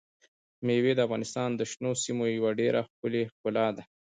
[0.65, 3.83] مېوې د افغانستان د شنو سیمو یوه ډېره ښکلې ښکلا ده.